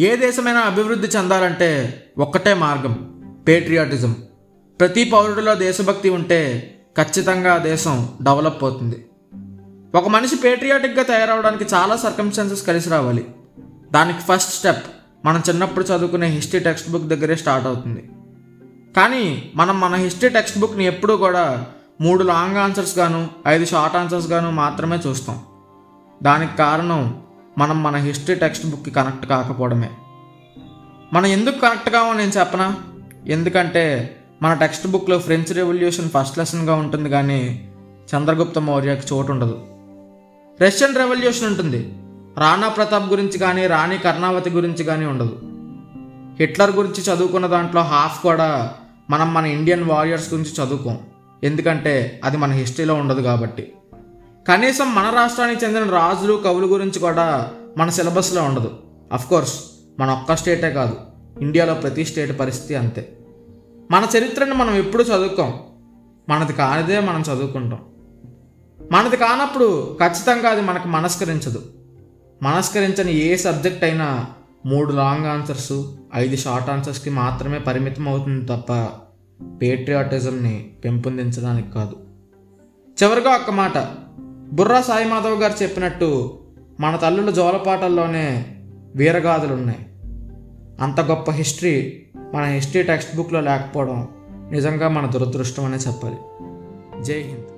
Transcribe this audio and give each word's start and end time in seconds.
ఏ 0.00 0.16
దేశమైనా 0.16 0.60
అభివృద్ధి 0.60 1.06
చెందాలంటే 1.06 1.68
ఒక్కటే 2.18 2.54
మార్గం 2.54 2.92
పేట్రియాటిజం 3.48 4.16
ప్రతి 4.80 5.04
పౌరుడిలో 5.04 5.54
దేశభక్తి 5.54 6.08
ఉంటే 6.08 6.40
ఖచ్చితంగా 6.98 7.54
ఆ 7.54 7.58
దేశం 7.58 8.08
డెవలప్ 8.22 8.64
అవుతుంది 8.64 9.04
ఒక 9.94 10.08
మనిషి 10.08 10.36
పేట్రియాటిక్గా 10.36 11.02
తయారవడానికి 11.02 11.74
చాలా 11.74 11.96
సర్కమ్స్టాన్సెస్ 11.96 12.66
కలిసి 12.66 12.90
రావాలి. 12.90 13.26
దానికి 13.92 14.18
ఫస్ట్ 14.18 14.52
స్టెప్ 14.52 14.84
మనం 15.24 15.42
చిన్నప్పుడు 15.48 15.84
చదువుకునే 15.84 16.26
హిస్టరీ 16.26 16.60
టెక్స్ట్ 16.60 16.90
బుక్ 16.90 17.04
దగ్గరే 17.04 17.36
స్టార్ట్ 17.36 17.66
అవుతుంది. 17.66 18.10
కానీ 18.96 19.52
మనం 19.54 19.80
మన 19.80 19.94
హిస్టరీ 19.94 20.28
టెక్స్ట్ 20.28 20.58
బుక్ని 20.58 20.84
ఎప్పుడూ 20.84 21.16
కూడా 21.16 21.66
మూడు 22.00 22.24
లాంగ్ 22.24 22.56
ఆన్సర్స్ 22.56 22.98
గాను 22.98 23.28
ఐదు 23.46 23.64
షార్ట్ 23.64 23.96
ఆన్సర్స్ 23.96 24.26
గాను 24.26 24.50
మాత్రమే 24.50 25.00
చూస్తాం. 25.06 25.40
దానికి 26.22 26.56
కారణం 26.56 27.22
మనం 27.58 27.82
మన 27.82 27.96
హిస్టరీ 27.96 28.34
టెక్స్ట్ 28.34 28.66
బుక్కి 28.66 28.90
కనెక్ట్ 28.90 29.26
కాకపోవడమే. 29.26 29.90
మనం 31.12 31.26
ఎందుకు 31.26 31.60
కనెక్ట్ 31.60 31.90
కావో 31.90 32.12
నేను 32.12 32.30
చెప్పనా? 32.30 32.76
ఎందుకంటే 33.26 34.16
మన 34.42 34.54
టెక్స్ట్ 34.54 34.86
బుక్లో 34.86 35.18
ఫ్రెంచ్ 35.18 35.54
రెవల్యూషన్ 35.54 36.10
ఫస్ట్ 36.10 36.38
లెసన్గా 36.38 36.74
ఉంటుంది 36.74 37.10
కానీ 37.10 37.70
చంద్రగుప్త 38.14 38.58
మౌర్యకి 38.58 39.14
చోటు 39.14 39.32
ఉండదు. 39.32 39.66
రష్యన్ 40.62 40.94
రెవల్యూషన్ 40.94 41.46
ఉంటుంది. 41.46 41.94
రాణా 42.38 42.68
ప్రతాప్ 42.68 43.10
గురించి 43.10 43.38
కానీ 43.38 43.66
రాణి 43.66 43.98
కర్ణావతి 43.98 44.50
గురించి 44.50 44.84
కానీ 44.84 45.06
ఉండదు. 45.06 45.40
హిట్లర్ 46.40 46.70
గురించి 46.70 47.14
చదువుకున్న 47.14 47.46
దాంట్లో 47.46 47.82
హాఫ్ 47.82 48.22
కూడా 48.22 48.74
మనం 49.10 49.34
మన 49.34 49.46
ఇండియన్ 49.46 49.84
వారియర్స్ 49.84 50.34
గురించి 50.34 50.64
చదువుకోం. 50.64 50.98
ఎందుకంటే 51.44 52.20
అది 52.24 52.36
మన 52.36 52.52
హిస్టరీలో 52.52 52.94
ఉండదు 52.94 53.22
కాబట్టి. 53.22 53.72
కనీసం 54.48 54.94
మన 54.94 55.10
రాష్ట్రానికి 55.10 55.64
చెందిన 55.64 55.82
రాజులు 55.82 56.42
కవుల 56.44 56.64
గురించి 56.64 56.98
కూడా 56.98 57.50
మన 57.78 57.90
సిలబస్లో 57.90 58.42
ఉండదు. 58.42 58.74
కోర్స్ 59.28 59.64
మన 59.98 60.10
ఒక్క 60.10 60.36
స్టేటే 60.36 60.70
కాదు. 60.70 60.96
ఇండియాలో 61.40 61.74
ప్రతి 61.74 62.04
స్టేట్ 62.04 62.40
పరిస్థితి 62.40 62.74
అంతే. 62.74 63.18
మన 63.90 64.06
చరిత్రను 64.18 64.54
మనం 64.54 64.74
ఎప్పుడు 64.74 65.02
చదువుకోం? 65.02 65.54
మనది 66.28 66.52
కానిదే 66.52 67.00
మనం 67.00 67.20
చదువుకుంటాం. 67.20 67.78
మనది 68.92 69.16
కానప్పుడు 69.16 69.98
ఖచ్చితంగా 70.00 70.48
అది 70.48 70.60
మనకు 70.60 70.88
మనస్కరించదు. 70.88 71.62
మనస్కరించని 72.42 73.14
ఏ 73.14 73.36
సబ్జెక్ట్ 73.36 73.84
అయినా 73.84 74.26
మూడు 74.66 74.92
లాంగ్ 74.92 75.26
ఆన్సర్స్ 75.26 75.72
ఐదు 76.14 76.36
షార్ట్ 76.36 76.70
ఆన్సర్స్కి 76.70 77.10
మాత్రమే 77.10 77.58
పరిమితం 77.58 78.08
అవుతుంది 78.08 78.44
తప్ప 78.44 78.72
పేట్రియాటిజంని 79.62 80.70
పెంపొందించడానికి 80.84 81.72
కాదు. 81.72 81.96
చివరిగా 83.02 83.30
ఒక్క 83.30 83.50
మాట. 83.50 84.07
బుర్రా 84.52 84.80
సాయిమాధవ్ 84.80 85.42
గారు 85.42 85.62
చెప్పినట్టు 85.62 86.38
మన 86.80 86.96
తల్లుల 86.96 87.30
జోలపాటల్లోనే 87.30 88.56
వీరగాథలు 88.96 89.54
ఉన్నాయి 89.54 89.78
అంత 90.80 91.00
గొప్ప 91.00 91.30
హిస్టరీ 91.30 92.06
మన 92.34 92.44
హిస్టరీ 92.44 92.82
టెక్స్ట్ 92.82 93.16
బుక్లో 93.16 93.40
లేకపోవడం 93.40 94.08
నిజంగా 94.50 94.88
మన 94.88 95.06
దురదృష్టం 95.06 95.64
అనే 95.64 95.76
చెప్పాలి. 95.76 96.16
జై 97.02 97.20
హింద్. 97.20 97.57